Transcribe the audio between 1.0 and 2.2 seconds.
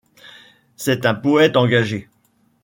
un poète engagé.